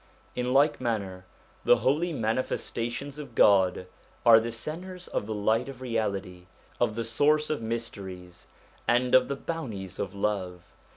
[0.35, 1.25] In like manner,
[1.63, 3.85] the Holy Manifestations of God
[4.25, 6.47] are the centres of the light of Reality,
[6.79, 8.47] of the source of Mysteries,
[8.87, 10.63] and of the bounties of Love.